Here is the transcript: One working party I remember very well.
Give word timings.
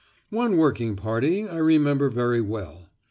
One 0.31 0.57
working 0.57 0.95
party 0.95 1.47
I 1.47 1.57
remember 1.57 2.09
very 2.09 2.41
well. 2.41 2.87